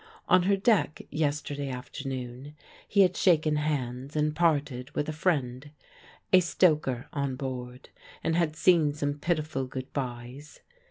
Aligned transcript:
On 0.27 0.41
her 0.49 0.57
deck 0.57 1.03
yesterday 1.11 1.69
afternoon 1.69 2.55
he 2.87 3.01
had 3.01 3.15
shaken 3.15 3.57
hands 3.57 4.15
and 4.15 4.35
parted 4.35 4.89
with 4.95 5.07
a 5.07 5.13
friend, 5.13 5.69
a 6.33 6.39
stoker 6.39 7.05
on 7.13 7.35
board, 7.35 7.89
and 8.23 8.35
had 8.35 8.55
seen 8.55 8.93
some 8.95 9.19
pitiful 9.19 9.67
good 9.67 9.93
byes. 9.93 10.61